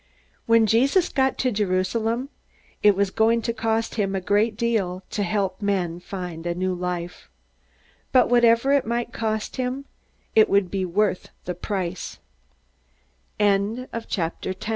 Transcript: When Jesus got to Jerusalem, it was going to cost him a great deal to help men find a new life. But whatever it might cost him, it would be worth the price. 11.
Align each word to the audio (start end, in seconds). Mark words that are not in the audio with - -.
When 0.47 0.65
Jesus 0.65 1.09
got 1.09 1.37
to 1.37 1.51
Jerusalem, 1.51 2.29
it 2.81 2.95
was 2.95 3.11
going 3.11 3.43
to 3.43 3.53
cost 3.53 3.93
him 4.01 4.15
a 4.15 4.19
great 4.19 4.57
deal 4.57 5.03
to 5.11 5.21
help 5.21 5.61
men 5.61 5.99
find 5.99 6.47
a 6.47 6.55
new 6.55 6.73
life. 6.73 7.29
But 8.11 8.27
whatever 8.27 8.73
it 8.73 8.87
might 8.87 9.13
cost 9.13 9.57
him, 9.57 9.85
it 10.33 10.49
would 10.49 10.71
be 10.71 10.85
worth 10.85 11.29
the 11.45 11.53
price. 11.53 12.17
11. 13.39 13.89